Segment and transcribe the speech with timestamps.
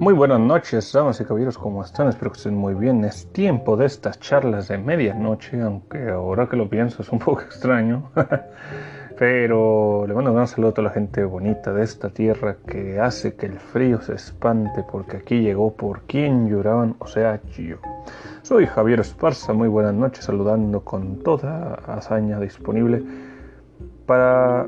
[0.00, 2.08] Muy buenas noches, damas y caballeros, ¿cómo están?
[2.08, 3.04] Espero que estén muy bien.
[3.04, 7.42] Es tiempo de estas charlas de medianoche, aunque ahora que lo pienso es un poco
[7.42, 8.10] extraño.
[9.18, 12.98] Pero le mando un gran saludo a toda la gente bonita de esta tierra que
[12.98, 17.76] hace que el frío se espante porque aquí llegó por quien lloraban, o sea, yo.
[18.40, 23.02] Soy Javier Esparza, muy buenas noches, saludando con toda hazaña disponible
[24.06, 24.66] para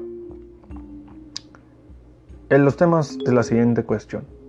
[2.50, 4.41] en los temas de la siguiente cuestión.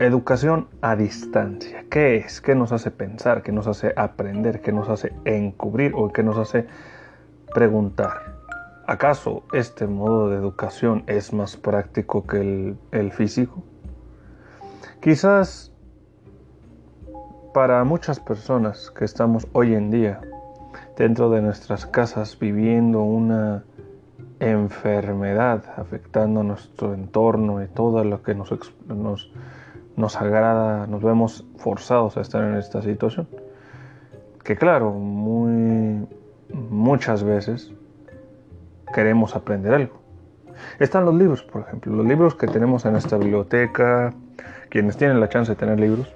[0.00, 1.84] Educación a distancia.
[1.90, 2.40] ¿Qué es?
[2.40, 3.42] ¿Qué nos hace pensar?
[3.42, 4.60] ¿Qué nos hace aprender?
[4.60, 5.92] ¿Qué nos hace encubrir?
[5.96, 6.68] ¿O qué nos hace
[7.52, 8.36] preguntar?
[8.86, 13.64] ¿Acaso este modo de educación es más práctico que el, físico?
[15.00, 15.72] Quizás
[17.52, 20.20] para muchas personas que estamos hoy en día
[20.96, 23.64] dentro de nuestras casas viviendo una
[24.38, 28.52] enfermedad afectando nuestro entorno y todo lo que nos,
[28.86, 29.32] nos
[29.98, 33.28] nos agrada, nos vemos forzados a estar en esta situación.
[34.44, 36.06] Que claro, muy,
[36.54, 37.72] muchas veces
[38.94, 39.98] queremos aprender algo.
[40.78, 44.14] Están los libros, por ejemplo, los libros que tenemos en esta biblioteca,
[44.68, 46.08] quienes tienen la chance de tener libros,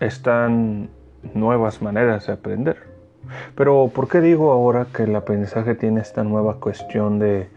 [0.00, 0.88] están
[1.34, 2.78] nuevas maneras de aprender.
[3.54, 7.50] Pero ¿por qué digo ahora que el aprendizaje tiene esta nueva cuestión de,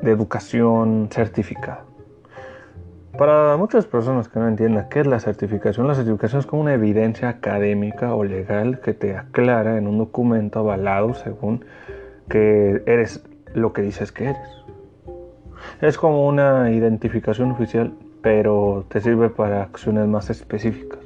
[0.00, 1.87] de educación certificada?
[3.18, 6.74] Para muchas personas que no entiendan qué es la certificación, la certificación es como una
[6.74, 11.64] evidencia académica o legal que te aclara en un documento avalado según
[12.28, 14.64] que eres lo que dices que eres.
[15.80, 21.00] Es como una identificación oficial, pero te sirve para acciones más específicas.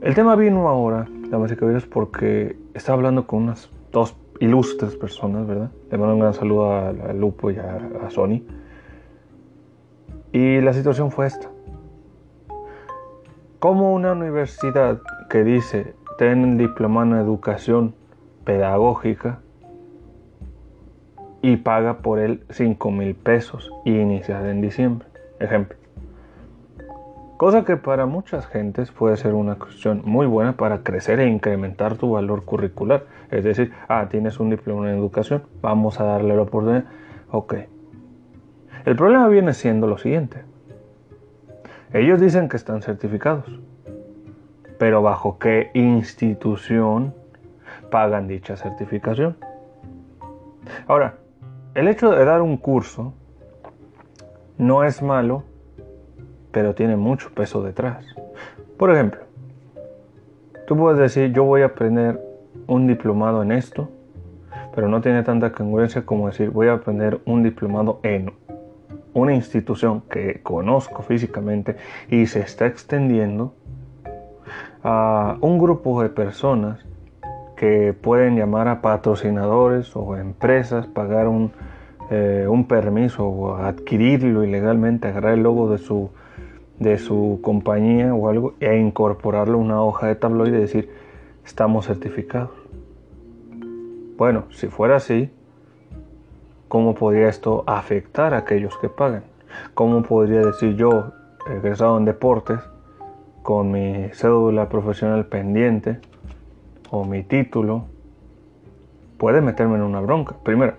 [0.00, 5.46] El tema vino ahora, damas y caballeros, porque estaba hablando con unas dos ilustres personas,
[5.46, 5.70] ¿verdad?
[5.90, 8.40] Le mando un gran saludo a, Lupo y a, a Sony
[10.32, 11.48] y la situación fue esta.
[13.58, 17.94] Como una universidad que dice ten diploma en educación
[18.44, 19.40] pedagógica
[21.42, 25.08] y paga por él 5 mil pesos y inicia en diciembre.
[25.38, 25.76] Ejemplo.
[27.36, 31.96] Cosa que para muchas gentes puede ser una cuestión muy buena para crecer e incrementar
[31.96, 33.04] tu valor curricular.
[33.32, 36.84] Es decir, ah, tienes un diploma en educación, vamos a darle la oportunidad.
[37.32, 37.54] Ok,
[38.84, 40.44] el problema viene siendo lo siguiente.
[41.92, 43.60] Ellos dicen que están certificados,
[44.78, 47.14] pero ¿bajo qué institución
[47.90, 49.36] pagan dicha certificación?
[50.86, 51.16] Ahora,
[51.74, 53.12] el hecho de dar un curso
[54.58, 55.44] no es malo,
[56.50, 58.04] pero tiene mucho peso detrás.
[58.78, 59.20] Por ejemplo,
[60.66, 62.20] tú puedes decir, yo voy a aprender
[62.66, 63.90] un diplomado en esto,
[64.74, 68.32] pero no tiene tanta congruencia como decir, voy a aprender un diplomado en
[69.14, 71.76] una institución que conozco físicamente
[72.08, 73.54] y se está extendiendo
[74.82, 76.84] a un grupo de personas
[77.56, 81.52] que pueden llamar a patrocinadores o empresas, pagar un,
[82.10, 86.10] eh, un permiso o adquirirlo ilegalmente, agarrar el logo de su,
[86.80, 90.90] de su compañía o algo e incorporarlo a una hoja de tabloide y decir
[91.44, 92.50] estamos certificados.
[94.16, 95.30] Bueno, si fuera así,
[96.72, 99.24] ¿Cómo podría esto afectar a aquellos que pagan?
[99.74, 101.12] ¿Cómo podría decir yo,
[101.46, 102.60] egresado en deportes,
[103.42, 106.00] con mi cédula profesional pendiente
[106.88, 107.84] o mi título,
[109.18, 110.34] puede meterme en una bronca?
[110.42, 110.76] Primero,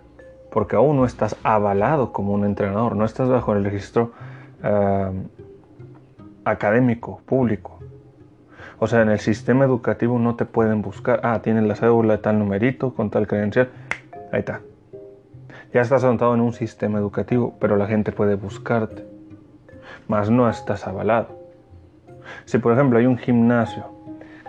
[0.52, 4.14] porque aún no estás avalado como un entrenador, no estás bajo el registro
[4.64, 5.12] eh,
[6.44, 7.78] académico, público.
[8.80, 12.24] O sea, en el sistema educativo no te pueden buscar, ah, tienes la cédula de
[12.24, 13.70] tal numerito, con tal credencial,
[14.32, 14.62] ahí está,
[15.74, 19.04] ya estás anotado en un sistema educativo, pero la gente puede buscarte,
[20.08, 21.40] mas no estás avalado.
[22.46, 23.86] Si por ejemplo hay un gimnasio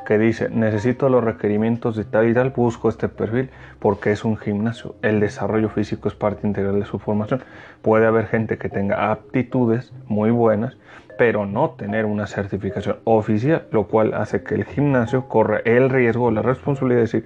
[0.07, 3.49] que dice necesito los requerimientos de tal y tal, busco este perfil
[3.79, 4.97] porque es un gimnasio.
[5.01, 7.43] El desarrollo físico es parte integral de su formación.
[7.81, 10.77] Puede haber gente que tenga aptitudes muy buenas,
[11.17, 16.31] pero no tener una certificación oficial, lo cual hace que el gimnasio corra el riesgo,
[16.31, 17.25] la responsabilidad de decir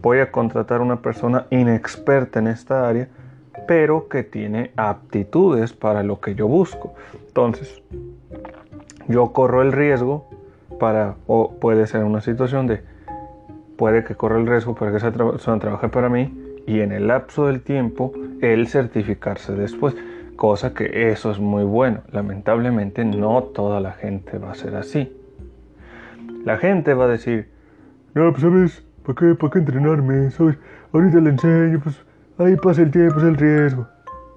[0.00, 3.08] voy a contratar a una persona inexperta en esta área
[3.66, 6.94] pero que tiene aptitudes para lo que yo busco.
[7.28, 7.82] Entonces,
[9.08, 10.28] yo corro el riesgo
[10.78, 12.82] para, o puede ser una situación de,
[13.76, 16.32] puede que corra el riesgo para que esa persona trabaje para mí
[16.66, 19.94] y en el lapso del tiempo él certificarse después.
[20.36, 22.02] Cosa que eso es muy bueno.
[22.12, 25.10] Lamentablemente no toda la gente va a ser así.
[26.44, 27.48] La gente va a decir,
[28.12, 30.30] no, pues sabes, ¿para qué, para qué entrenarme?
[30.30, 30.58] ¿Sabes?
[30.92, 32.05] Ahorita le enseño, pues
[32.38, 33.86] Ahí pasa el tiempo, es el riesgo.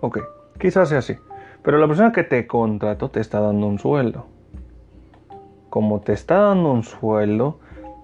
[0.02, 0.20] Ok,
[0.58, 1.18] quizás sea así.
[1.64, 4.26] Pero la persona que te contrató te está dando un sueldo.
[5.70, 7.60] Como te está dando un sueldo,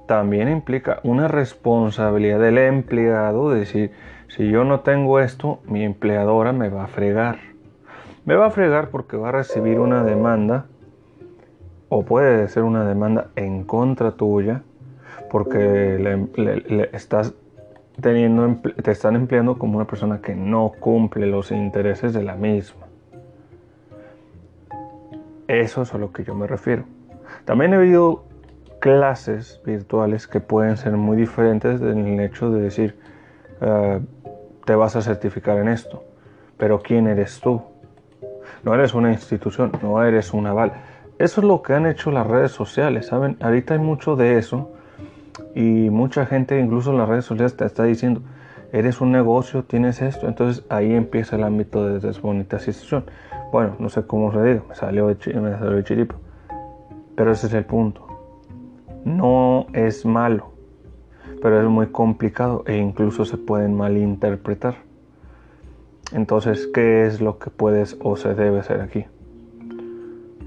[0.07, 3.91] también implica una responsabilidad del empleado de decir,
[4.27, 7.39] si yo no tengo esto, mi empleadora me va a fregar.
[8.25, 10.65] Me va a fregar porque va a recibir una demanda
[11.89, 14.63] o puede ser una demanda en contra tuya
[15.29, 15.97] porque
[16.35, 17.33] le, estás
[18.01, 22.85] teniendo, te están empleando como una persona que no cumple los intereses de la misma.
[25.47, 26.83] Eso es a lo que yo me refiero.
[27.45, 28.25] También he oído
[28.79, 32.99] clases virtuales que pueden ser muy diferentes en el hecho de decir,
[33.61, 33.99] ah,
[34.65, 36.03] te vas a certificar en esto,
[36.57, 37.61] pero ¿quién eres tú?
[38.63, 40.73] No eres una institución, no eres un aval.
[41.19, 43.37] Eso es lo que han hecho las redes sociales, ¿saben?
[43.39, 44.71] Ahorita hay mucho de eso
[45.53, 48.21] y mucha gente, incluso en las redes sociales, te está diciendo,
[48.71, 50.27] eres un negocio, tienes esto.
[50.27, 53.05] Entonces ahí empieza el ámbito de desmonetización.
[53.51, 56.15] Bueno, no sé cómo se diga, me salió de, me chiripo.
[57.15, 58.05] Pero ese es el punto.
[59.05, 60.51] No es malo,
[61.41, 64.75] pero es muy complicado e incluso se pueden malinterpretar.
[66.11, 69.05] Entonces, ¿qué es lo que puedes o se debe hacer aquí?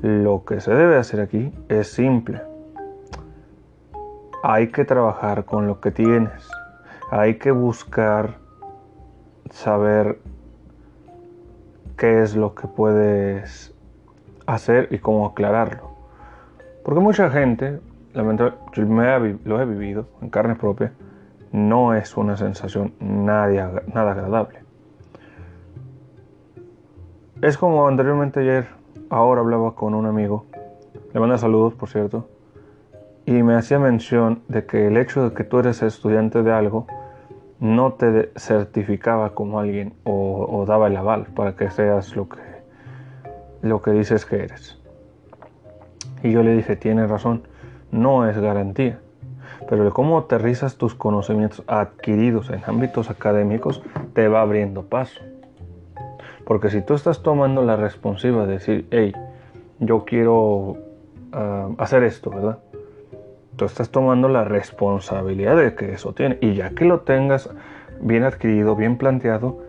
[0.03, 2.41] Lo que se debe hacer aquí es simple.
[4.43, 6.49] Hay que trabajar con lo que tienes.
[7.11, 8.37] Hay que buscar
[9.51, 10.21] saber
[11.97, 13.75] qué es lo que puedes
[14.47, 15.91] hacer y cómo aclararlo.
[16.85, 17.81] Porque mucha gente,
[18.15, 20.93] lamentablemente, lo he vivido en carne propia,
[21.51, 24.61] no es una sensación nada, nada agradable.
[27.43, 28.69] Es como anteriormente ayer
[29.11, 30.47] ahora hablaba con un amigo,
[31.13, 32.29] le manda saludos por cierto,
[33.29, 36.87] y me hacía mención de que el hecho de que tú eres estudiante de algo
[37.61, 42.41] no te certificaba como alguien o, daba el aval para que seas lo que,
[43.61, 44.79] lo que dices que eres.
[46.23, 47.43] Y yo le dije, tienes razón,
[47.91, 48.99] no es garantía.
[49.69, 53.83] Pero el cómo aterrizas tus conocimientos adquiridos en ámbitos académicos
[54.15, 55.21] te va abriendo paso.
[56.47, 59.13] Porque si tú estás tomando la responsiva de decir, hey,
[59.81, 60.79] yo quiero
[61.35, 62.61] ah, hacer esto, ¿verdad?
[63.59, 66.39] Tú estás tomando la responsabilidad de que eso tiene.
[66.41, 67.51] Y ya que lo tengas
[68.01, 69.65] bien adquirido, bien planteado,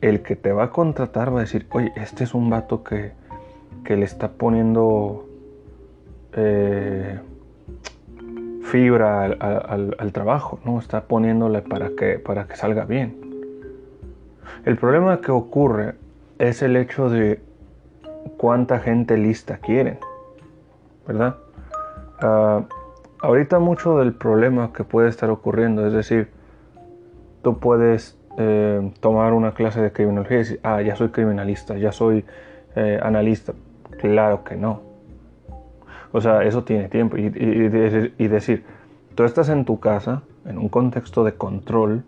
[0.00, 3.12] el que te va a contratar va a decir, oye, este es un vato que,
[3.84, 5.28] que le está poniendo
[6.32, 7.20] eh,
[8.62, 10.78] fibra al, al, trabajo, ¿no?
[10.78, 13.14] Está poniéndole para que, para que salga bien.
[14.64, 15.96] El problema que ocurre
[16.38, 17.40] es el hecho de
[18.38, 19.98] cuánta gente lista quieren,
[21.06, 21.36] ¿verdad?
[22.22, 22.62] Ah,
[23.20, 26.28] ahorita mucho del problema que puede estar ocurriendo, es decir,
[27.42, 31.92] tú puedes eh, tomar una clase de criminología y decir, ah, ya soy criminalista, ya
[31.92, 32.24] soy
[32.74, 33.54] eh, analista.
[33.98, 34.82] Claro que no.
[36.12, 37.16] O sea, eso tiene tiempo.
[37.16, 37.28] y
[38.28, 38.64] decir,
[39.14, 42.04] tú estás en tu casa, en un contexto de control,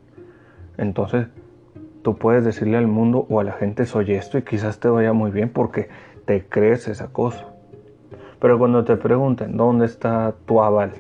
[0.79, 1.29] entonces
[2.03, 5.13] tú puedes decirle al mundo o a la gente soy esto y quizás te vaya
[5.13, 5.89] muy bien porque
[6.25, 7.47] te crees esa cosa.
[8.41, 10.93] Pero cuando te pregunten dónde está tu aval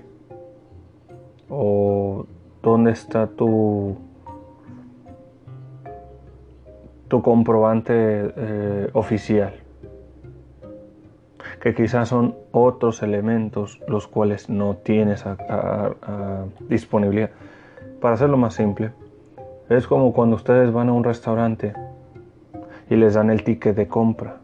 [1.48, 2.26] o
[2.62, 3.96] dónde está tu
[7.08, 9.54] tu comprobante eh, oficial,
[11.60, 15.24] que quizás son otros elementos los cuales no tienes
[16.68, 17.30] disponibilidad.
[18.00, 18.90] Para hacerlo más simple,
[19.68, 21.74] es como cuando ustedes van a un restaurante
[22.90, 24.36] y les dan el ticket de compra.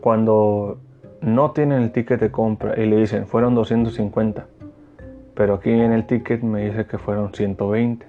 [0.00, 0.78] Cuando
[1.26, 4.46] no tienen el ticket de compra y le dicen fueron 250,
[5.34, 8.06] pero aquí en el ticket me dice que fueron 120.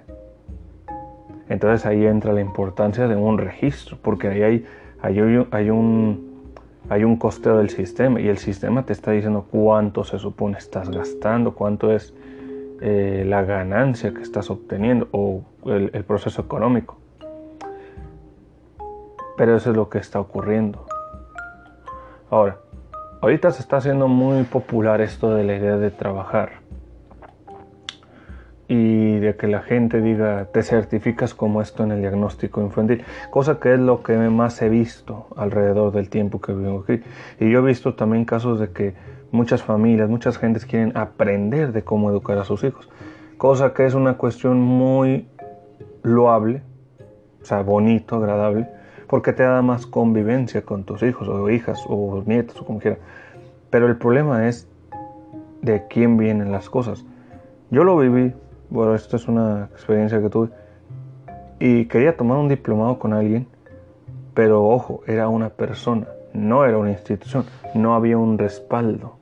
[1.48, 4.66] Entonces ahí entra la importancia de un registro, porque ahí hay,
[5.00, 6.52] hay, un,
[6.88, 10.88] hay un costeo del sistema y el sistema te está diciendo cuánto se supone estás
[10.88, 12.14] gastando, cuánto es
[12.80, 16.96] eh, la ganancia que estás obteniendo o el, el proceso económico.
[19.36, 20.86] Pero eso es lo que está ocurriendo.
[22.30, 22.58] Ahora,
[23.20, 26.68] ahorita se está haciendo muy popular esto de la idea de trabajar
[28.68, 33.58] y de que la gente diga te certificas como esto en el diagnóstico infantil, cosa
[33.58, 37.02] que es lo que más he visto alrededor del tiempo que vivo aquí.
[37.40, 38.94] Y yo he visto también casos de que
[39.30, 42.90] muchas familias, muchas gentes quieren aprender de cómo educar a sus hijos,
[43.38, 45.28] cosa que es una cuestión muy
[46.02, 46.62] loable,
[47.40, 48.68] o sea, bonito, agradable,
[49.08, 52.98] porque te da más convivencia con tus hijos o hijas o nietos o como quiera.
[53.70, 54.68] Pero el problema es
[55.62, 57.04] de quién vienen las cosas.
[57.70, 58.32] Yo lo viví
[58.70, 60.50] bueno, esto es una experiencia que tuve.
[61.58, 63.46] Y quería tomar un diplomado con alguien,
[64.34, 66.06] pero ojo, era una persona.
[66.34, 69.16] no era una institución, no había un respaldo.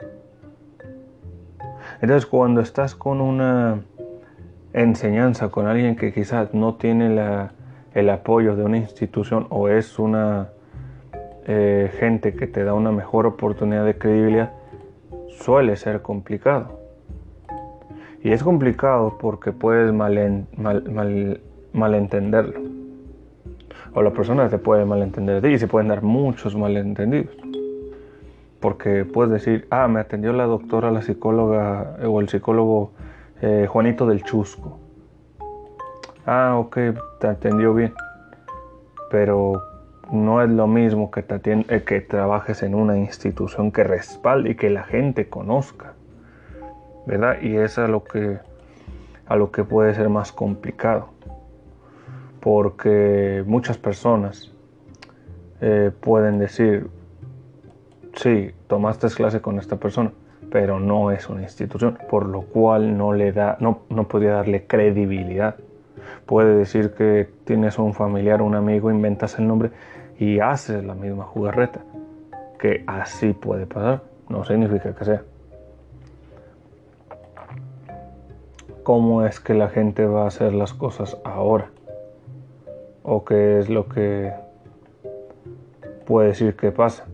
[2.00, 3.80] Entonces cuando estás con una
[4.72, 7.08] enseñanza con alguien que quizás no tiene
[7.96, 10.50] el apoyo de una institución o es una
[11.46, 14.52] eh, gente que te da una mejor oportunidad de credibilidad,
[15.30, 16.78] suele ser complicado.
[18.22, 20.46] Y es complicado porque puedes mal,
[21.72, 22.60] malentenderlo.
[23.94, 27.34] O la persona te puede malentender de ti y se pueden dar muchos malentendidos.
[28.60, 32.92] Porque puedes decir, ah, me atendió la doctora, la psicóloga o el psicólogo
[33.40, 34.85] eh, Juanito del Chusco.
[36.26, 36.76] Ah, ok,
[37.21, 37.95] te atendió bien.
[39.12, 39.62] Pero
[40.11, 44.68] no es lo mismo que, eh, que trabajes en una institución que respalde y que
[44.68, 45.92] la gente conozca.
[47.06, 47.40] ¿Verdad?
[47.40, 48.40] Y es a lo que,
[49.26, 51.11] a lo que puede ser más complicado.
[52.40, 54.52] Porque muchas personas
[55.61, 56.88] eh, pueden decir,
[58.14, 60.11] sí, tomaste clase con esta persona,
[60.50, 64.66] pero no es una institución, por lo cual no le da, no, no podría darle
[64.66, 65.56] credibilidad.
[66.26, 69.70] Puede decir que tienes un familiar, un amigo, inventas el nombre
[70.18, 71.80] y haces la misma jugarreta.
[72.58, 75.22] Que así puede pasar, no significa que sea.
[78.82, 81.70] ¿Cómo es que la gente va a hacer las cosas ahora?
[83.02, 84.32] ¿O qué es lo que
[86.06, 87.04] puede decir que pasa?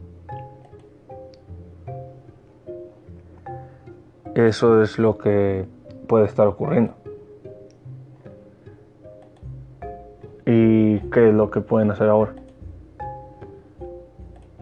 [4.34, 5.66] Eso es lo que
[6.08, 6.94] puede estar ocurriendo.
[10.44, 12.32] ¿Y qué es lo que pueden hacer ahora?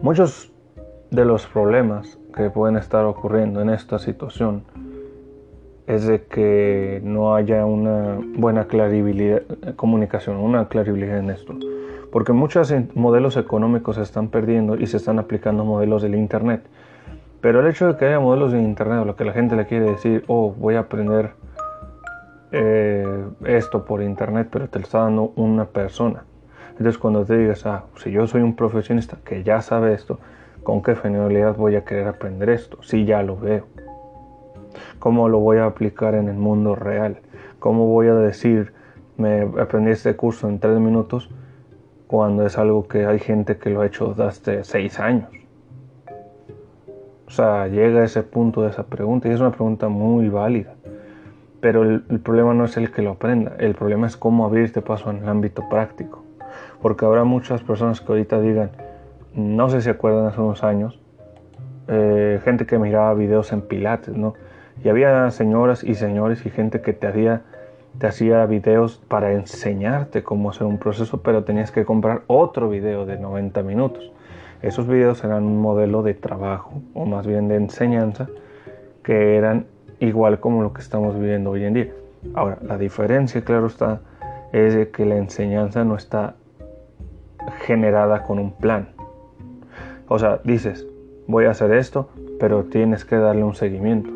[0.01, 0.51] Muchos
[1.09, 4.63] de los problemas que pueden estar ocurriendo en esta situación
[5.87, 9.41] es de que no haya una buena claribilidad,
[9.75, 11.55] comunicación, una claribilidad en esto.
[12.11, 16.61] Porque muchos modelos económicos se están perdiendo y se están aplicando modelos del Internet.
[17.41, 19.85] Pero el hecho de que haya modelos de Internet, lo que la gente le quiere
[19.85, 21.31] decir, oh, voy a aprender
[22.51, 26.23] eh, esto por Internet, pero te lo está dando una persona.
[26.71, 30.19] Entonces cuando te digas, ah, si yo soy un profesionista que ya sabe esto,
[30.63, 32.81] ¿con qué finalidad voy a querer aprender esto?
[32.81, 33.65] Si ya lo veo.
[34.99, 37.17] ¿Cómo lo voy a aplicar en el mundo real?
[37.59, 38.73] ¿Cómo voy a decir,
[39.17, 41.29] me aprendí este curso en tres minutos
[42.07, 45.29] cuando es algo que hay gente que lo ha hecho desde seis años?
[47.27, 50.75] O sea, llega a ese punto de esa pregunta y es una pregunta muy válida.
[51.61, 55.11] Pero el, problema no es el que lo aprenda, el problema es cómo abrirte paso
[55.11, 56.23] en el ámbito práctico
[56.81, 58.71] porque habrá muchas personas que ahorita digan,
[59.35, 60.99] no sé si acuerdan hace unos años,
[61.87, 64.33] eh, gente que miraba videos en Pilates, ¿no?
[64.83, 67.41] Y había señoras y señores y gente que te hacía,
[67.99, 73.05] te hacía videos para enseñarte cómo hacer un proceso, pero tenías que comprar otro video
[73.05, 74.11] de 90 minutos.
[74.61, 78.27] Esos videos eran un modelo de trabajo, o más bien de enseñanza,
[79.03, 79.65] que eran
[80.01, 81.91] igual como lo que estamos viviendo hoy en día.
[82.33, 84.01] Ahora, la diferencia, claro está,
[84.51, 86.35] es que la enseñanza no está
[87.65, 88.89] generada con un plan.
[90.07, 90.85] O sea, dices,
[91.27, 94.09] voy a hacer esto, pero tienes que darle un seguimiento.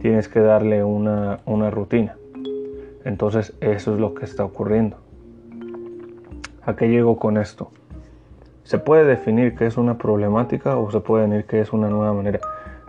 [0.00, 1.38] Tienes que darle una,
[1.70, 2.16] rutina.
[3.04, 4.96] Entonces eso es lo que está ocurriendo.
[6.64, 7.70] ¿A qué llego con esto?
[8.62, 12.12] Se puede definir que es una problemática o se puede definir que es una nueva
[12.12, 12.40] manera.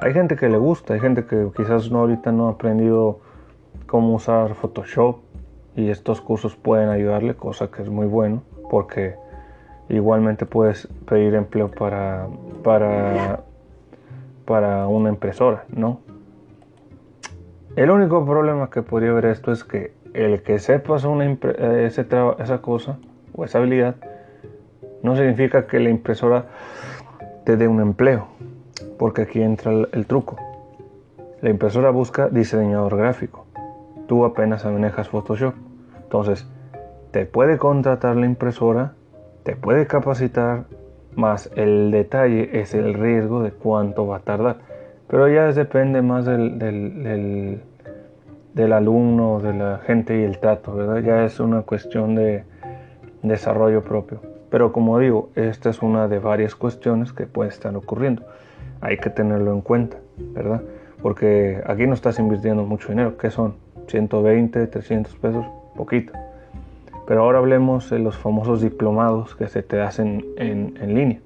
[0.04, 3.22] Hay gente que le gusta, hay gente que quizás no ahorita no ha aprendido
[3.88, 5.20] cómo usar Photoshop
[5.76, 9.16] y estos cursos pueden ayudarle, cosa que es muy bueno porque
[9.90, 12.28] Igualmente puedes pedir empleo para,
[12.64, 13.42] para,
[14.46, 16.00] para una impresora, ¿no?
[17.76, 22.62] El único problema que podría haber esto es que el que sepas una eh, esa
[22.62, 22.98] cosa
[23.36, 23.96] o esa habilidad
[25.02, 26.46] no significa que la impresora
[27.46, 28.28] te dé un empleo,
[28.98, 30.38] porque aquí entra el truco.
[31.42, 33.46] La impresora busca diseñador gráfico.
[34.08, 35.56] Tú apenas manejas Photoshop.
[36.04, 36.48] Entonces,
[37.12, 38.94] te puede contratar la impresora
[39.44, 40.66] te puede capacitar,
[41.16, 44.58] más el detalle es el riesgo de cuánto va a tardar.
[45.08, 46.58] Pero ya depende más del,
[48.54, 51.00] del, alumno, de la gente y el trato, ¿verdad?
[51.00, 52.46] Ya es una cuestión de
[53.22, 54.22] desarrollo propio.
[54.50, 58.24] Pero como digo, esta es una de varias cuestiones que pueden estar ocurriendo.
[58.84, 60.62] Hay que tenerlo en cuenta, ¿verdad?
[61.02, 63.16] Porque aquí no estás invirtiendo mucho dinero.
[63.16, 63.56] ¿Qué son?
[63.88, 65.46] 120, 300 pesos,
[65.78, 66.12] poquito.
[67.08, 71.22] Pero ahora hablemos de los famosos diplomados que se te hacen en, línea.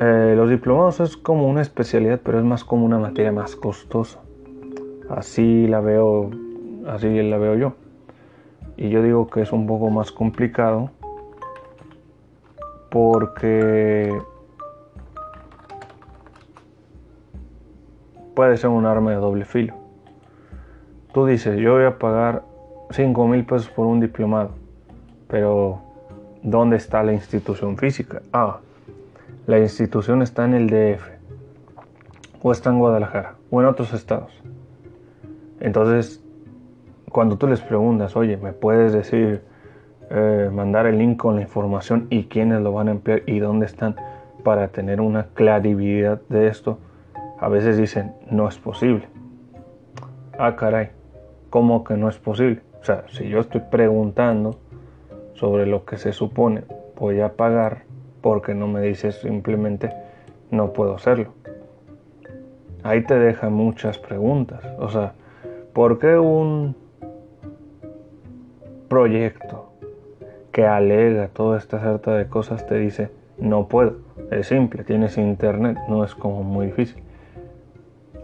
[0.00, 4.20] Eh, los diplomados es como una especialidad, pero es más como una materia más costosa.
[5.08, 6.30] Así la veo,
[6.86, 7.72] así la veo yo.
[8.76, 10.90] Y yo digo que es un poco más complicado
[12.90, 14.12] porque
[18.34, 19.74] puede ser un arma de doble filo.
[21.12, 22.42] Tú dices, yo voy a pagar
[22.90, 24.50] 5 mil pesos por un diplomado,
[25.28, 25.80] pero
[26.42, 28.22] ¿dónde está la institución física?
[28.32, 28.58] Ah,
[29.46, 31.02] la institución está en el DF,
[32.42, 34.32] o está en Guadalajara, o en otros estados.
[35.60, 36.22] Entonces,
[37.10, 39.42] cuando tú les preguntas, oye, ¿me puedes decir,
[40.10, 43.66] eh, mandar el link con la información y quiénes lo van a emplear y dónde
[43.66, 43.96] están
[44.44, 46.78] para tener una claridad de esto?
[47.40, 49.08] A veces dicen, no es posible.
[50.38, 50.90] Ah, caray,
[51.48, 52.60] ¿cómo que no es posible?
[52.82, 54.58] O sea, si yo estoy preguntando
[55.32, 56.64] sobre lo que se supone
[56.96, 57.84] voy a pagar
[58.20, 59.90] porque no me dices simplemente
[60.50, 61.32] no puedo hacerlo.
[62.82, 64.62] Ahí te deja muchas preguntas.
[64.78, 65.14] O sea,
[65.72, 66.76] ¿por qué un
[68.88, 69.72] proyecto
[70.52, 73.96] que alega toda esta sarta de cosas te dice no puedo?
[74.30, 77.02] Es simple, tienes internet, no es como muy difícil.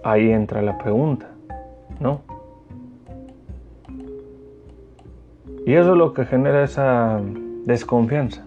[0.07, 1.27] Ahí entra la pregunta,
[1.99, 2.21] ¿no?
[5.67, 7.21] Y eso es lo que genera esa
[7.65, 8.47] desconfianza.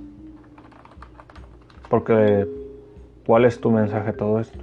[1.90, 2.48] Porque,
[3.26, 4.58] ¿cuál es tu mensaje todo esto?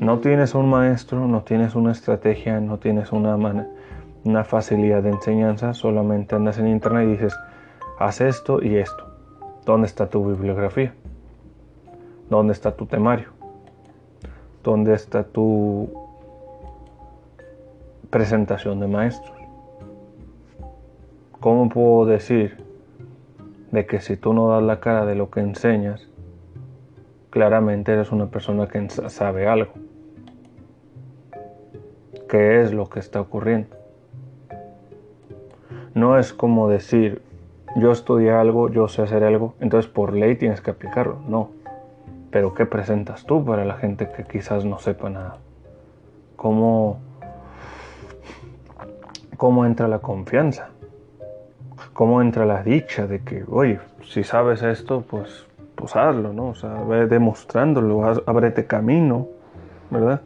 [0.00, 3.36] No tienes un maestro, no tienes una estrategia, no tienes una,
[4.24, 7.38] una facilidad de enseñanza, solamente andas en internet y dices,
[8.00, 9.06] haz esto y esto.
[9.64, 10.94] ¿Dónde está tu bibliografía?
[12.28, 13.28] ¿Dónde está tu temario?
[14.64, 16.07] ¿Dónde está tu
[18.10, 19.36] presentación de maestros?
[21.40, 22.56] ¿Cómo puedo decir
[23.70, 26.08] de que si tú no das la cara de lo que enseñas,
[27.30, 29.72] claramente eres una persona que sabe algo?
[32.28, 33.76] ¿Qué es lo que está ocurriendo?
[35.94, 37.22] No es como decir,
[37.76, 41.18] yo estudié algo, yo sé hacer algo, entonces por ley tienes que aplicarlo.
[41.26, 41.50] No.
[42.30, 45.38] Pero ¿qué presentas tú para la gente que quizás no sepa nada?
[46.36, 46.98] ¿Cómo,
[49.38, 50.68] cómo entra la confianza?
[51.92, 56.48] cómo entra la dicha de que, oye, si sabes esto, pues, pues hazlo, ¿no?
[56.48, 59.28] O sea, ve demostrándolo, ábrete camino,
[59.90, 60.20] ¿verdad?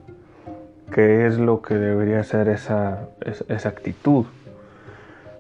[0.93, 3.09] Que es lo que debería ser esa,
[3.49, 4.27] esa, actitud.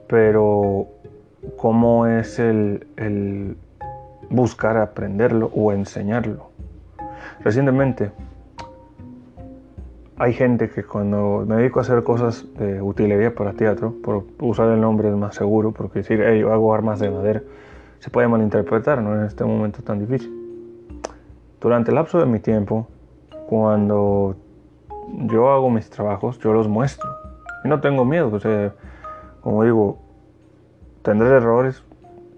[0.06, 0.88] Pero,
[1.56, 3.56] ¿cómo es el, el
[4.30, 6.50] buscar aprenderlo o enseñarlo?
[7.44, 8.10] Recientemente
[10.18, 14.68] hay gente que cuando me dedico a hacer cosas de utilería para teatro, por usar
[14.68, 17.42] el nombre es más seguro, porque decir, yo hago armas de madera,
[17.98, 19.14] se puede malinterpretar ¿no?
[19.14, 20.30] en este momento tan difícil.
[21.60, 22.88] Durante el lapso de mi tiempo,
[23.46, 24.36] cuando
[25.26, 27.10] yo hago mis trabajos, yo los muestro.
[27.64, 28.44] Y no tengo miedo, pues,
[29.40, 29.98] como digo,
[31.02, 31.84] tendré errores,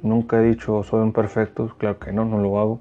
[0.03, 2.81] nunca he dicho soy un perfecto, claro que no, no lo hago.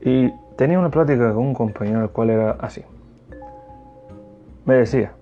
[0.00, 2.84] Y tenía una plática con un compañero, el cual era así
[4.64, 5.12] me decía,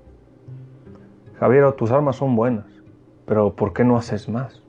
[1.38, 2.66] Javier, tus armas son buenas,
[3.26, 4.62] pero ¿por qué no haces más?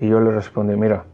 [0.00, 1.04] Y yo le respondí, mira,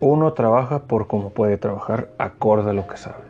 [0.00, 3.24] uno trabaja por como puede trabajar, acorde a lo que sabe.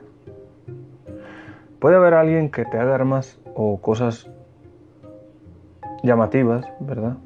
[1.79, 4.31] Puede haber alguien que te haga armas o cosas
[6.03, 7.17] llamativas, ¿verdad?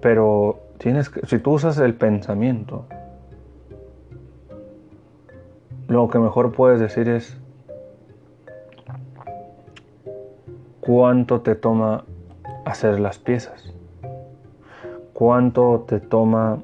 [0.00, 2.86] Pero tienes que, si tú usas el pensamiento,
[5.88, 7.36] lo que mejor puedes decir es
[10.80, 12.04] cuánto te toma
[12.64, 13.74] hacer las piezas,
[15.12, 16.58] cuánto te toma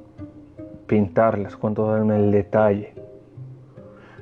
[0.86, 2.94] pintarlas, cuánto darme el detalle.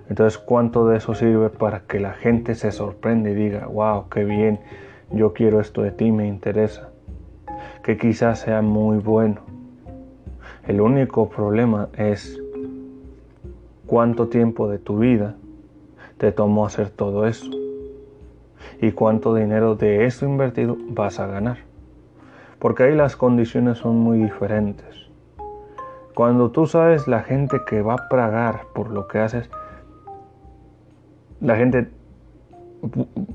[0.09, 4.25] Entonces, cuánto de eso sirve para que la gente se sorprenda y diga, wow, qué
[4.25, 4.61] bien,
[5.11, 6.91] yo quiero esto de ti, me interesa.
[7.83, 9.43] Que quizás sea muy bueno.
[10.67, 12.41] El único problema es
[13.89, 15.35] cuánto tiempo de tu vida
[16.19, 17.51] te tomó hacer todo eso
[18.81, 21.59] y cuánto dinero de eso invertido vas a ganar.
[22.59, 25.09] Porque ahí las condiciones son muy diferentes.
[26.15, 29.49] Cuando tú sabes la gente que va a pagar por lo que haces,
[31.41, 31.89] la gente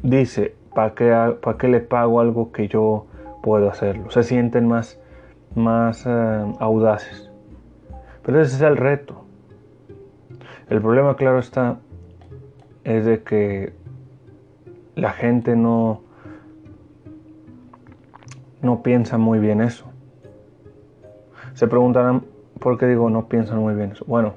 [0.04, 3.08] dice, ¿para qué, ¿para qué le pago algo que yo
[3.42, 4.12] puedo hacerlo?
[4.12, 5.00] Se sienten más,
[5.56, 7.32] más eh, audaces.
[8.24, 9.23] Pero ese es el reto.
[10.70, 11.80] El problema, claro está,
[12.84, 13.74] es de que
[14.96, 16.02] la gente no,
[18.62, 19.86] no piensa muy bien eso.
[21.54, 22.24] Se preguntarán
[22.60, 24.06] por qué digo no piensan muy bien eso.
[24.08, 24.34] Bueno,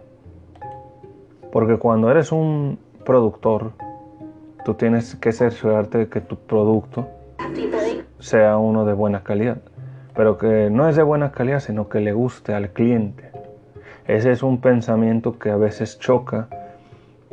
[1.52, 3.72] porque cuando eres un productor,
[4.64, 7.08] tú tienes que cerciorarte de que tu producto
[8.18, 9.58] sea uno de buena calidad.
[10.14, 13.30] Pero que no es de buena calidad, sino que le guste al cliente.
[14.08, 16.48] Ese es un pensamiento que a veces choca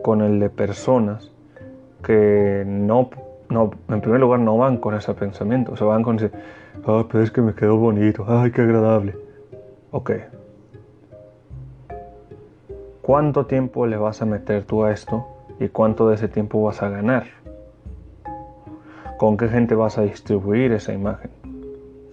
[0.01, 1.31] con el de personas
[2.03, 3.09] que no,
[3.49, 6.31] no, en primer lugar no van con ese pensamiento, o sea, van con ese,
[6.85, 9.15] ah, pero es que me quedó bonito, ay, qué agradable.
[9.91, 10.11] Ok.
[13.01, 15.27] ¿Cuánto tiempo le vas a meter tú a esto
[15.59, 17.25] y cuánto de ese tiempo vas a ganar?
[19.17, 21.29] ¿Con qué gente vas a distribuir esa imagen?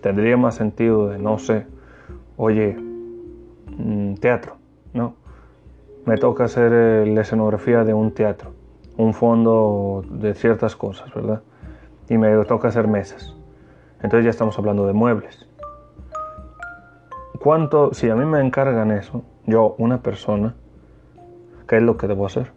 [0.02, 1.66] Tendría más sentido de, no sé,
[2.36, 2.76] oye,
[4.20, 4.56] teatro,
[4.92, 5.14] ¿no?
[6.06, 8.52] Me toca hacer eh, la escenografía de un teatro,
[8.96, 11.42] un fondo de ciertas cosas, ¿verdad?
[12.08, 13.34] Y me toca hacer mesas.
[14.02, 15.46] Entonces ya estamos hablando de muebles.
[17.38, 20.54] ¿Cuánto, si a mí me encargan eso, yo, una persona,
[21.66, 22.52] ¿qué es lo que debo hacer?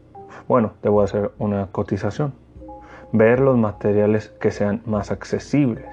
[0.48, 2.34] Bueno, debo hacer una cotización,
[3.14, 5.86] ver los materiales que sean más accesibles,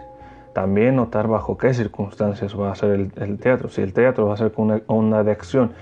[0.53, 3.69] también notar bajo qué circunstancias va a ser el, teatro.
[3.69, 5.73] Si el teatro va a ser con una, de acción,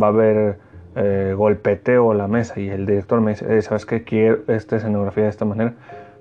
[0.00, 0.58] va a haber
[0.96, 4.02] eh, golpeteo a la mesa y el director me dice, ¿sabes qué?
[4.02, 5.74] Quiero esta escenografía de esta manera,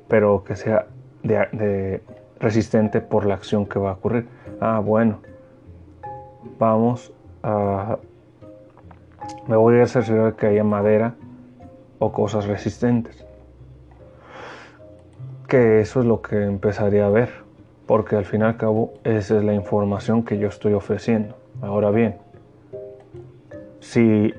[0.08, 0.86] pero que sea
[1.24, 2.02] de,
[2.40, 4.28] resistente por la acción que va a ocurrir.
[4.60, 5.20] Ah, bueno,
[6.60, 7.98] vamos a...
[9.48, 11.16] Me voy a asegurar que haya madera
[11.98, 13.26] o cosas resistentes.
[15.48, 17.45] Que eso es lo que empezaría a ver
[17.86, 21.36] porque al fin y al cabo esa es la información que yo estoy ofreciendo.
[21.62, 22.16] Ahora bien,
[23.80, 24.34] si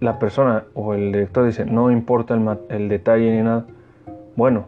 [0.00, 3.64] la persona o el director dice no importa el, detalle ni nada,
[4.36, 4.66] bueno,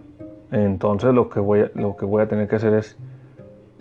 [0.51, 2.97] entonces lo que, voy a, lo que voy a tener que hacer es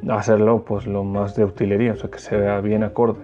[0.09, 3.21] hacerlo pues lo más de utilería, o sea que se vea bien acorde.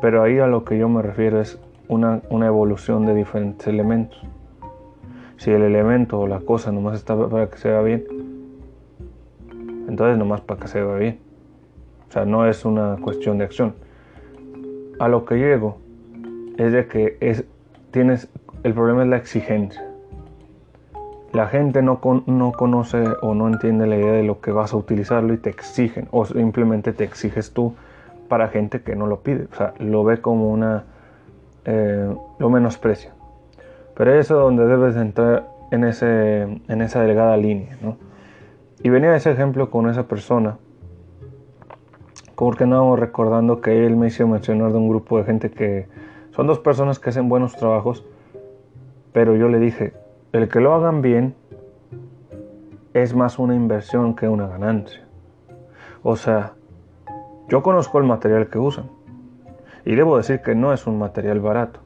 [0.00, 4.22] Pero ahí a lo que yo me refiero es una, una evolución de diferentes elementos.
[5.38, 8.04] Si el elemento o la cosa nomás está para que se vea bien,
[9.88, 11.18] entonces nomás para que se vea bien.
[12.08, 13.74] O sea, no es una cuestión de acción.
[14.98, 15.78] A lo que llego
[16.56, 17.44] es de que es,
[17.90, 18.28] tienes,
[18.62, 19.84] el problema es la exigencia.
[21.32, 24.76] La gente no, no conoce o no entiende la idea de lo que vas a
[24.76, 26.08] utilizarlo y te exigen.
[26.10, 27.74] O simplemente te exiges tú
[28.28, 29.48] para gente que no lo pide.
[29.52, 30.84] O sea, lo ve como una...
[31.64, 33.12] Eh, lo menosprecia.
[33.94, 38.07] Pero eso es donde debes entrar en, ese, en esa delgada línea, ¿no?
[38.82, 40.58] Y venía ese ejemplo con esa persona,
[42.36, 45.88] porque no recordando que él me hizo mencionar de un grupo de gente que
[46.30, 48.04] son dos personas que hacen buenos trabajos,
[49.12, 49.94] pero yo le dije,
[50.32, 51.34] el que lo hagan bien
[52.94, 55.04] es más una inversión que una ganancia.
[56.04, 56.52] O sea,
[57.48, 58.88] yo conozco el material que usan
[59.84, 61.80] y debo decir que no es un material barato,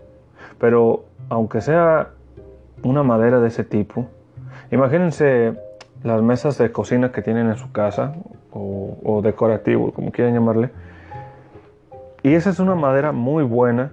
[0.59, 2.11] pero aunque sea
[2.83, 4.07] una madera de ese tipo,
[4.70, 5.57] imagínense
[6.05, 8.15] las mesas de cocina que tienen en su casa
[8.53, 10.71] o, decorativo, como quieran llamarle.
[12.23, 13.93] Y esa es una madera muy buena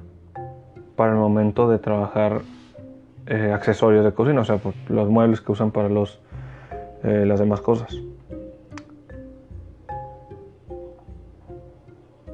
[0.95, 2.41] para el momento de trabajar
[3.27, 6.19] eh, accesorios de cocina, o sea, los muebles que usan para los,
[7.03, 7.95] eh, las demás cosas.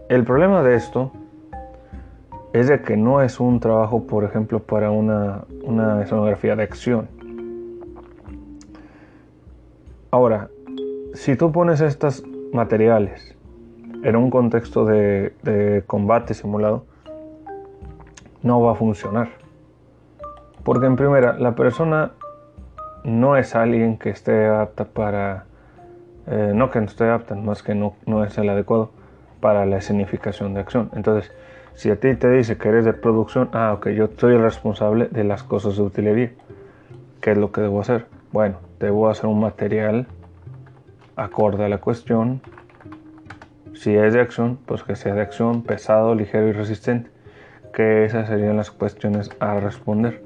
[0.10, 1.12] El problema de esto
[2.54, 7.14] es de que no es un trabajo, por ejemplo, para una, una escenografía de acción.
[10.12, 10.50] Ahora,
[11.13, 13.36] si tú pones estos materiales
[14.04, 16.86] en un contexto de, combate simulado,
[18.44, 19.30] no va a funcionar.
[20.63, 22.12] Porque en primera, la persona
[23.04, 25.46] no es alguien que esté apta para...
[26.28, 28.89] Eh, no que no esté apta, más que no, no es el adecuado
[29.39, 30.89] para la escenificación de acción.
[30.94, 31.32] Entonces,
[31.76, 35.08] si a ti te dice que eres de producción, ah, ok, yo soy el responsable
[35.12, 36.32] de las cosas de utilería.
[37.22, 38.06] ¿Qué es lo que debo hacer?
[38.32, 40.08] Bueno, debo hacer un material
[41.15, 42.41] acorde a la cuestión.
[43.74, 47.10] Si es de acción, pues que sea de acción, pesado, ligero y resistente.
[47.74, 50.24] Que esas serían las cuestiones a responder.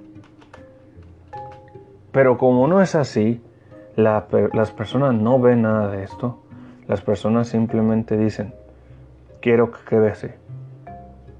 [2.11, 3.41] Pero como no es así,
[3.95, 6.39] las personas no ven nada de esto.
[6.87, 8.53] Las personas simplemente dicen,
[9.41, 10.27] quiero que quede así.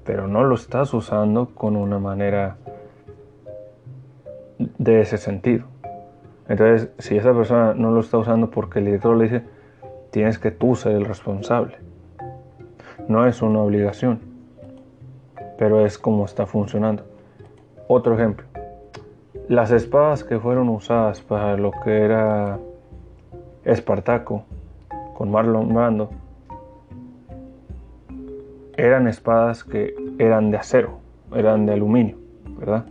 [0.04, 2.56] Pero no lo estás usando con una manera
[4.58, 5.66] de ese sentido.
[6.50, 9.42] Entonces, si esa persona no lo está usando porque el director le dice,
[10.10, 11.76] tienes que tú ser el responsable.
[13.06, 14.18] No es una obligación,
[15.56, 17.04] pero es como está funcionando.
[17.86, 18.46] Otro ejemplo,
[19.46, 22.58] las espadas que fueron usadas para lo que era
[23.64, 24.42] Espartaco
[25.14, 26.10] con Marlon Brando
[28.76, 30.98] eran espadas que eran de acero,
[31.32, 32.16] eran de aluminio,
[32.58, 32.86] ¿verdad?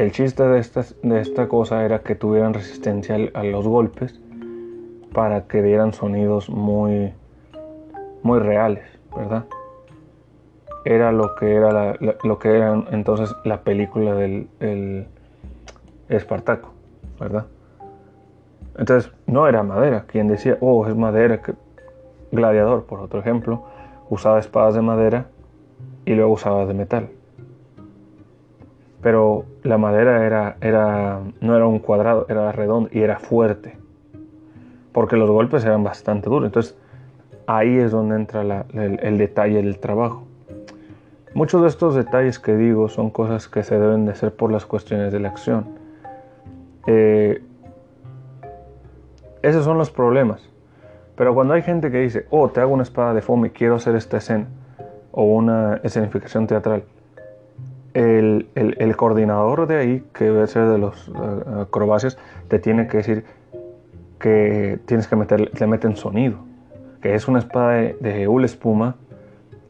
[0.00, 4.18] El chiste de esta, de esta cosa era que tuvieran resistencia a los golpes
[5.12, 7.12] para que dieran sonidos muy,
[8.22, 8.82] muy reales,
[9.14, 9.44] ¿verdad?
[10.86, 15.06] Era lo que era, lo que era entonces la película del
[16.08, 16.70] Espartaco,
[17.20, 17.44] ¿verdad?
[18.78, 20.06] Entonces, no era madera.
[20.06, 21.42] Quien decía, oh, es madera,
[22.32, 23.64] gladiador, por otro ejemplo,
[24.08, 25.26] usaba espadas de madera
[26.06, 27.10] y luego usaba de metal.
[29.02, 33.76] Pero la madera era, era, no era un cuadrado, era redondo y era fuerte.
[34.92, 36.46] Porque los golpes eran bastante duros.
[36.46, 36.76] Entonces,
[37.46, 40.24] ahí es donde entra el, detalle del trabajo.
[41.32, 44.66] Muchos de estos detalles que digo son cosas que se deben de hacer por las
[44.66, 45.66] cuestiones de la acción.
[46.86, 47.42] Eh,
[49.42, 50.50] esos son los problemas.
[51.16, 53.94] Pero cuando hay gente que dice, oh, te hago una espada de foamy, quiero hacer
[53.94, 54.46] esta escena,
[55.12, 56.84] o una escenificación teatral,
[57.94, 63.24] el, coordinador de ahí, que debe ser de los uh, acrobacias, te tiene que decir
[64.18, 66.38] que tienes que meter, le meten sonido,
[67.00, 68.96] que es una espada de, de espuma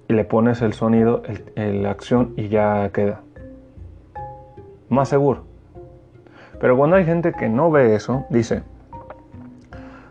[0.09, 1.23] y le pones el sonido,
[1.55, 3.21] la acción y ya queda.
[4.89, 5.45] Más seguro.
[6.61, 8.63] Pero cuando hay gente que no ve eso, dice,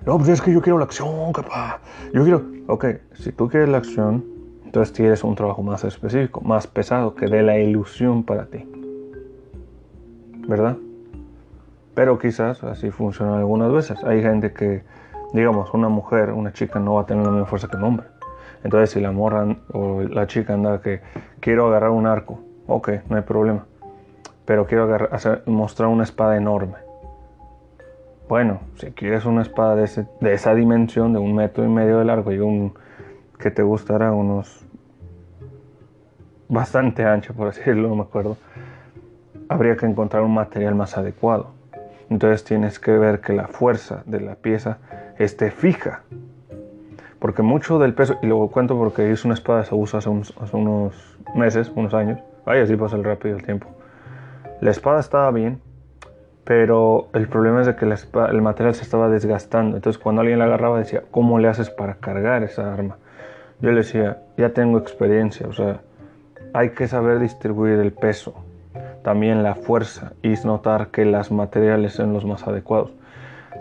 [0.05, 1.79] no, pues es que yo quiero la acción, capaz.
[2.13, 2.43] Yo quiero.
[2.67, 4.25] Ok, si tú quieres la acción,
[4.69, 8.69] entonces tienes un trabajo más específico, más pesado, que dé la ilusión para ti.
[10.47, 10.77] ¿Verdad?
[11.95, 14.03] Pero quizás así funciona algunas veces.
[14.03, 14.83] Hay gente que,
[15.33, 18.05] digamos, una mujer, una chica no va a tener la misma fuerza que un hombre.
[18.63, 21.01] Entonces, si la morra o la chica anda que
[21.39, 23.65] quiero agarrar un arco, ok, no hay problema.
[24.45, 24.87] Pero quiero
[25.47, 26.75] mostrar una espada enorme
[28.29, 29.89] bueno, si quieres una espada de,
[30.31, 32.75] esa dimensión, de un metro y medio de largo y un
[33.39, 34.65] que te gustará unos
[36.49, 38.37] bastante ancho, por decirlo, no me acuerdo,
[39.47, 41.51] habría que encontrar un material más adecuado.
[42.09, 44.79] Entonces tienes que ver que la fuerza de la pieza
[45.17, 46.01] esté fija.
[47.19, 50.09] Porque mucho del peso, y lo cuento porque hice una espada, se usa hace
[50.41, 52.19] hace unos meses, unos años.
[52.45, 53.67] Ay, así pasa el rápido el tiempo.
[54.59, 55.61] La espada estaba bien,
[56.43, 59.77] pero el problema es de que el material se estaba desgastando.
[59.77, 62.97] Entonces cuando alguien la agarraba decía, ¿cómo le haces para cargar esa arma?
[63.61, 65.81] Yo le decía, ya tengo experiencia, o sea,
[66.53, 68.33] hay que saber distribuir el peso,
[69.03, 72.91] también la fuerza y notar que los materiales son los más adecuados.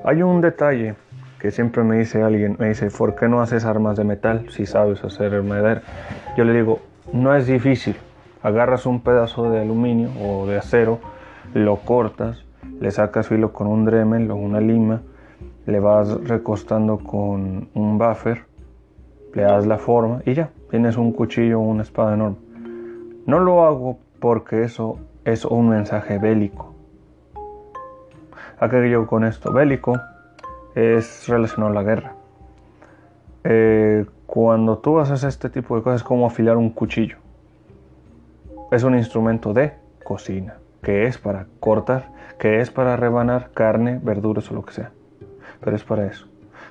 [0.05, 0.95] Hay un detalle
[1.41, 4.67] que siempre me dice alguien, me dice, ¿por qué no haces armas de metal si
[4.67, 5.83] sabes hacer madera?
[6.37, 6.81] Yo le digo,
[7.13, 7.97] no es difícil,
[8.43, 11.01] agarras un pedazo de aluminio o de acero,
[11.55, 12.45] lo cortas,
[12.81, 15.03] le sacas filo con un Dremel o una lima,
[15.67, 18.48] le vas recostando con un buffer,
[19.35, 22.39] le das la forma y ya, tienes un cuchillo o una espada enorme.
[23.27, 26.75] No lo hago porque eso es un mensaje bélico.
[28.59, 29.53] ¿A qué yo con esto?
[29.53, 30.01] Bélico
[30.75, 32.13] es relacionado a la guerra.
[33.45, 37.17] Eh, cuando tú haces este tipo de cosas es como afilar un cuchillo.
[38.71, 44.51] Es un instrumento de cocina, que es para cortar que es para rebanar carne, verduras
[44.51, 44.93] o lo que sea.
[45.61, 46.28] Pero es para eso.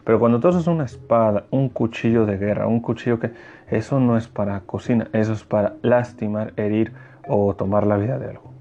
[0.07, 3.31] Pero cuando tú haces una espada, un cuchillo de guerra, un cuchillo que...
[3.69, 6.93] Eso no es para cocina, eso es para lastimar, herir
[7.27, 8.53] o tomar la vida de algo.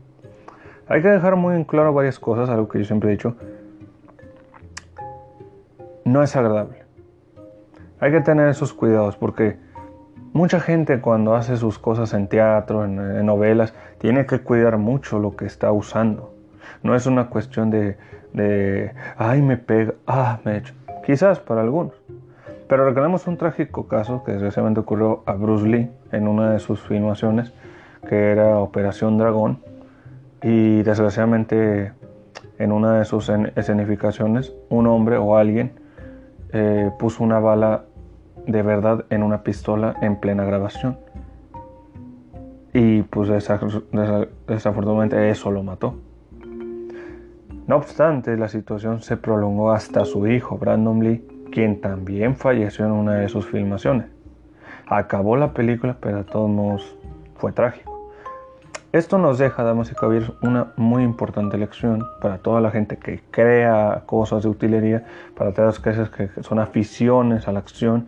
[0.89, 3.37] Hay que dejar muy en claro varias cosas, algo que yo siempre he dicho.
[6.05, 6.83] No es agradable.
[8.01, 9.57] Hay que tener esos cuidados porque
[10.33, 15.37] mucha gente cuando hace sus cosas en teatro, en, novelas, tiene que cuidar mucho lo
[15.37, 16.35] que está usando.
[16.83, 17.97] No es una cuestión de,
[18.33, 20.75] de ay, me pega, ah, me hecho.
[21.07, 21.95] Quizás para algunos.
[22.69, 26.81] Pero recordemos un trágico caso que desgraciadamente ocurrió a Bruce Lee en una de sus
[26.81, 27.53] filmaciones,
[28.09, 29.61] que era Operación Dragón.
[30.43, 31.93] Y desgraciadamente
[32.59, 35.79] en una de sus escenificaciones, un hombre o alguien
[36.53, 37.85] eh, puso una bala
[38.45, 40.99] de verdad en una pistola en plena grabación.
[42.73, 45.95] Y pues desafortunadamente eso lo mató.
[47.67, 52.93] No obstante, la situación se prolongó hasta su hijo, Brandon Lee, quien también falleció en
[52.93, 54.07] una de sus filmaciones.
[54.87, 56.97] Acabó la película, pero a todos modos
[57.35, 58.13] fue trágico.
[58.93, 63.21] Esto nos deja, damas y caballeros, una muy importante lección para toda la gente que
[63.33, 65.05] crea cosas de utilería,
[65.37, 68.07] para todas las que son aficiones a la acción,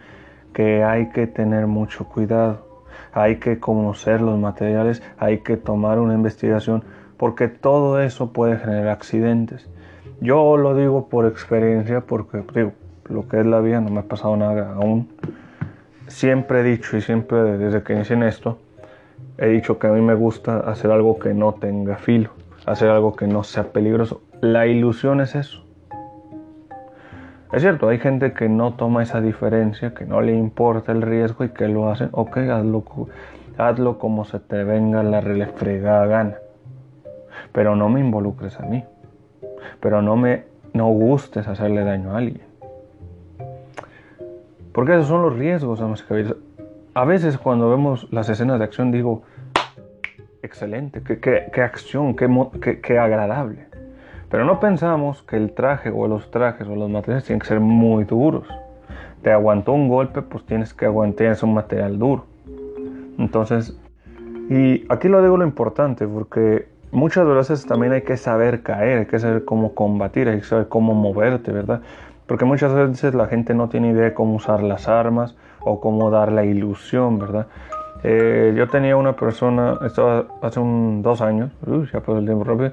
[0.53, 2.68] que hay que tener mucho cuidado.
[3.12, 6.85] Hay que conocer los materiales, hay que tomar una investigación
[7.18, 9.68] porque todo eso puede generar accidentes.
[10.20, 12.72] Yo lo digo por experiencia, porque digo,
[13.09, 15.09] lo que es la vida no me ha pasado nada aún.
[16.07, 18.59] Siempre he dicho y siempre desde que inicié en esto,
[19.37, 22.31] he dicho que a mí me gusta hacer algo que no tenga filo,
[22.66, 24.22] hacer algo que no sea peligroso.
[24.40, 25.64] La ilusión es eso.
[27.52, 31.44] Es cierto, hay gente que no toma esa diferencia, que no le importa el riesgo
[31.44, 32.85] y que lo hacen, ok, hazlo,
[33.57, 36.37] hazlo como se te venga la refregada gana
[37.59, 38.85] pero no me involucres a mí.
[39.81, 40.44] pero no me
[40.75, 42.47] no gustes hacerle daño a alguien.
[44.73, 45.83] Porque esos son los riesgos,
[46.94, 49.25] A veces cuando vemos las escenas de acción digo,
[50.40, 53.66] excelente, qué, acción, qué, qué, agradable.
[54.31, 57.59] Pero no pensamos que el traje o los trajes o los materiales tienen que ser
[57.59, 58.47] muy duros.
[59.23, 62.25] Te aguantó un golpe, pues tienes que aguantar, un material duro.
[63.18, 63.77] Entonces,
[64.49, 69.07] y aquí lo digo lo importante, porque muchas veces también hay que saber caer, hay
[69.07, 71.81] que saber cómo combatir, hay que saber cómo moverte, ¿verdad?
[72.27, 76.11] Porque muchas veces la gente no tiene idea de cómo usar las armas o cómo
[76.11, 77.46] dar la ilusión, ¿verdad?
[78.05, 81.51] Eh, yo tenía una persona, esto hace un, dos años,
[81.92, 82.72] ya pasó el tiempo rápido,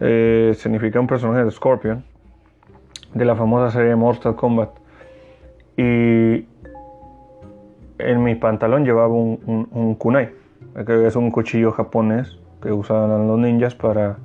[0.00, 0.56] eh,
[0.94, 2.04] un personaje de Scorpion,
[3.12, 4.70] de la famosa serie Mortal Kombat.
[5.76, 6.46] Y
[7.98, 10.30] en mi pantalón llevaba un kunai,
[10.86, 14.16] que es un cuchillo japonés que usaban los ninjas para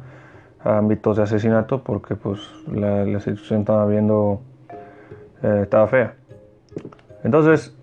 [0.63, 2.39] ámbitos de asesinato porque pues
[2.71, 4.41] la, situación estaba viendo
[5.43, 6.15] eh, estaba fea.
[7.23, 7.75] Entonces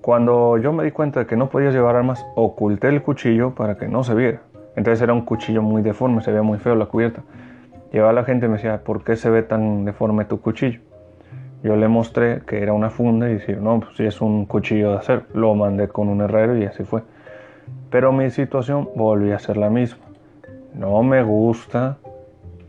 [0.00, 3.76] cuando yo me di cuenta de que no podía llevar armas oculté el cuchillo para
[3.76, 4.42] que no se viera.
[4.76, 7.22] Entonces era un cuchillo muy deforme se veía muy feo la cubierta.
[7.92, 10.80] Llevaba la gente y me decía ¿por qué se ve tan deforme tu cuchillo?
[11.62, 14.92] yo le mostré que era una funda y decía no pues si es un cuchillo
[14.92, 17.02] de acero lo mandé con un herrero y así fue
[17.90, 20.04] pero mi situación volvió a ser la misma.
[20.74, 21.98] No me gusta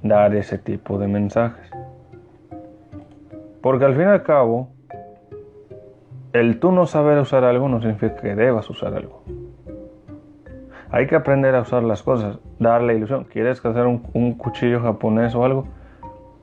[0.01, 1.69] dar ese tipo de mensajes.
[3.61, 4.69] Porque al fin y al cabo,
[6.31, 9.23] el tú no saber usar algo no significa que debas usar algo.
[10.91, 13.25] Hay que aprender a usar las cosas, darle ilusión.
[13.25, 15.67] ¿Quieres hacer un, cuchillo japonés o algo?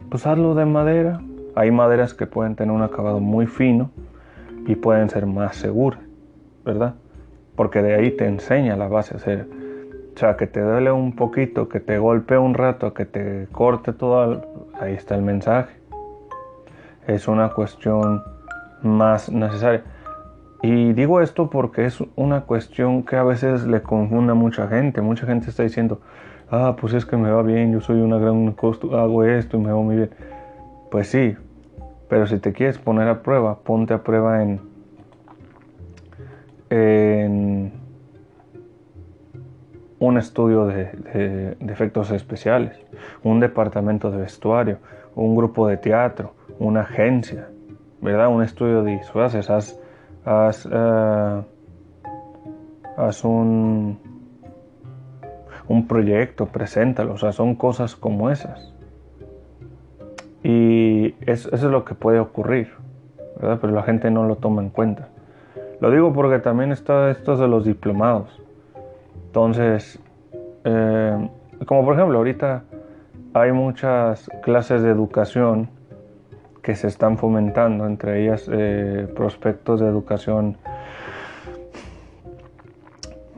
[0.08, 1.20] Pues hazlo de madera.
[1.56, 3.90] Hay maderas que pueden tener un acabado muy fino
[4.66, 6.00] y pueden ser más seguras,
[6.64, 6.94] ¿verdad?
[7.56, 9.16] Porque de ahí te enseña la base.
[9.16, 13.92] O sea, que te duele un poquito, que te golpee un rato, que te corte
[13.92, 14.42] todo,
[14.78, 15.74] ahí está el mensaje.
[17.06, 18.22] Es una cuestión
[18.82, 19.82] más necesaria.
[20.62, 25.00] Y digo esto porque es una cuestión que a veces le confunde a mucha gente.
[25.00, 26.00] Mucha gente está diciendo,
[26.50, 29.60] ah, pues es que me va bien, yo soy una gran costo, hago esto y
[29.60, 30.10] me va muy bien.
[30.90, 31.36] Pues sí,
[32.08, 34.60] pero si te quieres poner a prueba, ponte a prueba en
[36.70, 37.72] en
[39.98, 42.78] un estudio de, efectos especiales,
[43.22, 44.78] un departamento de vestuario,
[45.14, 47.48] un grupo de teatro, una agencia,
[48.00, 48.28] ¿verdad?
[48.28, 49.80] Un estudio de disfraces, haz,
[50.24, 51.42] haz, eh,
[53.24, 53.98] un,
[55.68, 58.74] un proyecto, preséntalo, o sea, son cosas como esas.
[60.42, 62.68] Y eso es lo que puede ocurrir,
[63.40, 63.58] ¿verdad?
[63.60, 65.08] Pero la gente no lo toma en cuenta.
[65.80, 68.40] Lo digo porque también está esto de los diplomados.
[69.26, 69.98] Entonces,
[70.64, 71.28] eh,
[71.66, 72.64] como por ejemplo, ahorita
[73.34, 75.68] hay muchas clases de educación
[76.62, 80.56] que se están fomentando, entre ellas eh, prospectos de educación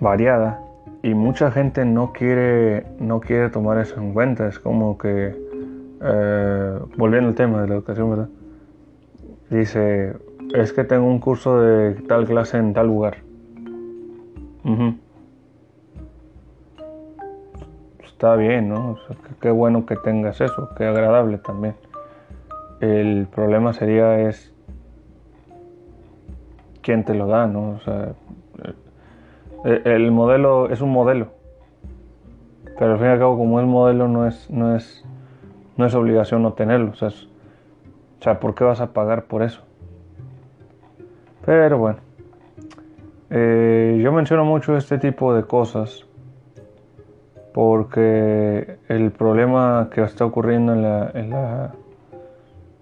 [0.01, 0.61] variada
[1.03, 4.49] y mucha gente no quiere, no quiere tomar eso en cuenta.
[4.49, 5.35] Es como que,
[6.03, 8.29] eh, volviendo al tema de la educación, ¿verdad?
[9.51, 10.15] Dice,
[10.55, 13.19] es que tengo un curso de tal clase en tal lugar.
[18.05, 18.99] Está bien, ¿no?
[19.41, 21.77] qué bueno que tengas eso, qué agradable también.
[22.81, 24.53] El problema sería es
[26.83, 27.71] quién te lo da, ¿no?
[27.71, 28.13] O sea,
[29.65, 31.29] eh, el modelo es un modelo,
[32.79, 35.05] pero al fin y al cabo como es modelo no es, no es,
[35.77, 36.91] no es obligación no tenerlo.
[36.91, 36.95] O
[38.21, 39.68] sea, ¿por qué vas a pagar por eso?
[41.49, 42.01] Pero bueno,
[43.31, 46.05] eh, yo menciono mucho este tipo de cosas
[47.55, 51.73] porque el problema que está ocurriendo en, la,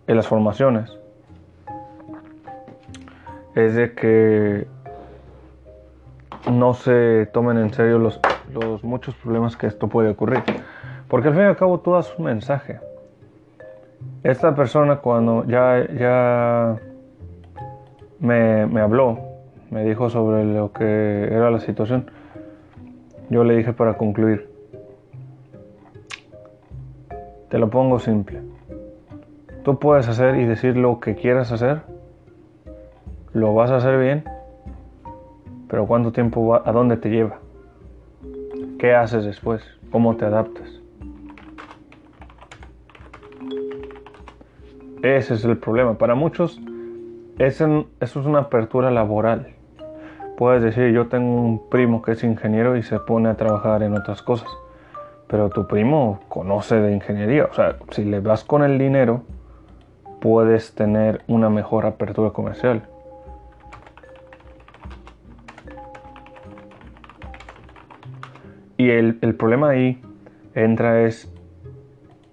[0.09, 0.99] en, las formaciones
[3.55, 4.67] es de que
[6.51, 8.19] no se tomen en serio los,
[8.53, 10.43] los, muchos problemas que esto puede ocurrir.
[11.07, 12.81] Porque al fin y al cabo tú das un mensaje.
[14.25, 16.81] Esta persona cuando ya, ya
[18.21, 19.19] me, habló,
[19.71, 22.11] me dijo sobre lo que era la situación.
[23.31, 24.49] Yo le dije para concluir,
[27.49, 28.41] te lo pongo simple.
[29.65, 31.83] Tú puedes hacer y decir lo que quieras hacer,
[33.33, 34.25] lo vas a hacer bien,
[35.69, 36.63] pero ¿cuánto tiempo va?
[36.65, 37.41] ¿A dónde te lleva?
[38.79, 39.63] ¿Qué haces después?
[39.91, 40.81] ¿Cómo te adaptas?
[45.03, 45.99] Ese es el problema.
[45.99, 46.61] Para muchos
[47.39, 49.49] eso es una apertura laboral.
[50.37, 53.95] Puedes decir, yo tengo un primo que es ingeniero y se pone a trabajar en
[53.95, 54.49] otras cosas.
[55.29, 57.47] pero tu primo conoce de ingeniería.
[57.51, 59.23] O sea, si le vas con el dinero,
[60.21, 62.83] puedes tener una mejor apertura comercial.
[68.77, 70.01] Y el, el problema ahí
[70.55, 71.33] entra es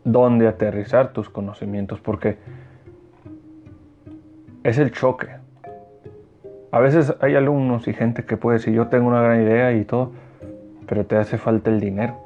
[0.03, 2.37] dónde aterrizar tus conocimientos, porque
[4.63, 5.27] es el choque.
[6.71, 9.85] A veces hay alumnos y gente que puede decir, yo tengo una gran idea y
[9.85, 10.11] todo,
[10.87, 12.17] pero te hace falta el dinero,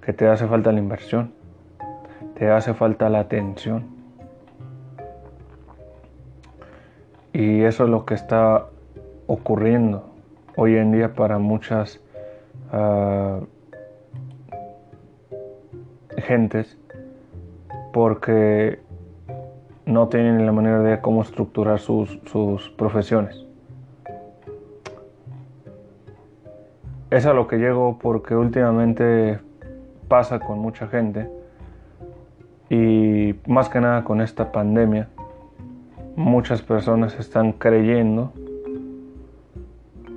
[0.00, 1.32] que te hace falta la inversión,
[2.34, 3.84] te hace falta la atención.
[7.32, 8.66] Y eso es lo que está
[9.26, 10.08] ocurriendo
[10.56, 12.00] hoy en día para muchas
[12.72, 13.44] uh,
[16.16, 16.78] gentes
[17.92, 18.80] porque
[19.86, 23.46] no tienen la manera de cómo estructurar sus, sus profesiones.
[27.10, 29.38] Es a lo que llego porque últimamente
[30.08, 31.30] pasa con mucha gente
[32.68, 35.08] y más que nada con esta pandemia,
[36.16, 38.32] muchas personas están creyendo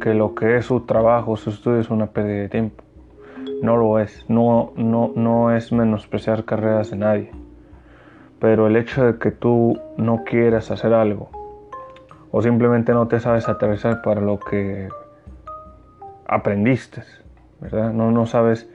[0.02, 2.84] que lo que es su trabajo, su estudio es una pérdida de tiempo.
[3.62, 7.32] No lo es, no, no, no es menospreciar carreras de nadie.
[8.40, 11.30] Pero el hecho de que tú no quieras hacer algo
[12.32, 14.90] o simplemente no te sabes aterrizar para lo que
[16.28, 17.04] aprendiste,
[17.60, 17.92] ¿verdad?
[17.92, 18.70] No, no sabes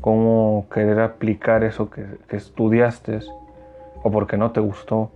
[0.00, 3.20] cómo querer aplicar eso que, que estudiaste
[4.02, 5.10] o porque no te gustó.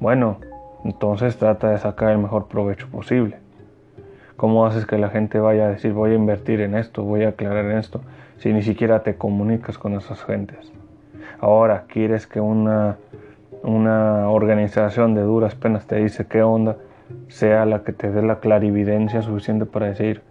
[0.00, 0.38] Bueno,
[0.84, 3.38] entonces trata de sacar el mejor provecho posible.
[4.36, 7.30] ¿Cómo haces que la gente vaya a decir voy a invertir en esto, voy a
[7.30, 8.02] aclarar esto,
[8.36, 10.77] si ni siquiera te comunicas con esas gentes?
[11.40, 12.96] Ahora, ¿quieres que una,
[13.62, 16.76] una organización de duras penas te dice qué onda
[17.28, 20.22] sea la que te dé la clarividencia suficiente para decir,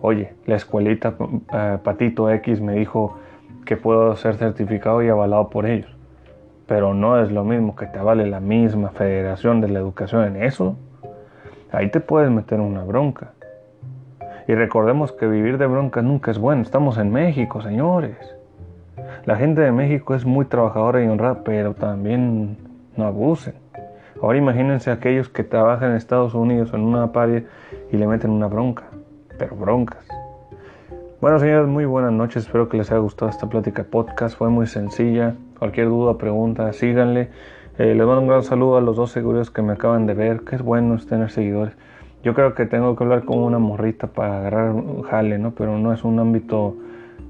[0.00, 1.14] oye, la escuelita
[1.52, 3.18] eh, Patito X me dijo
[3.64, 5.90] que puedo ser certificado y avalado por ellos?
[6.66, 10.42] Pero no es lo mismo que te avale la misma Federación de la Educación en
[10.44, 10.76] eso.
[11.72, 13.32] Ahí te puedes meter una bronca.
[14.46, 16.62] Y recordemos que vivir de bronca nunca es bueno.
[16.62, 18.16] Estamos en México, señores.
[19.24, 22.56] La gente de México es muy trabajadora y honrada, pero también
[22.96, 23.54] no abusen.
[24.20, 27.44] Ahora imagínense aquellos que trabajan en Estados Unidos en una paria
[27.92, 28.82] y le meten una bronca.
[29.38, 30.04] Pero broncas.
[31.20, 32.46] Bueno, señores, muy buenas noches.
[32.46, 34.36] Espero que les haya gustado esta plática podcast.
[34.36, 35.36] Fue muy sencilla.
[35.56, 37.28] Cualquier duda, pregunta, síganle.
[37.78, 40.40] Eh, les mando un gran saludo a los dos seguros que me acaban de ver.
[40.40, 41.76] Que es bueno tener seguidores.
[42.24, 45.52] Yo creo que tengo que hablar con una morrita para agarrar un jale, ¿no?
[45.52, 46.74] Pero no es un ámbito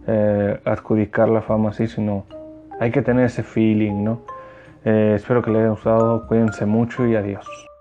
[0.06, 2.24] eh, adjudicar la fama así, sino
[2.80, 4.22] hay que tener ese feeling, ¿no?
[4.84, 7.71] Eh, espero que les haya gustado, cuídense mucho y adiós.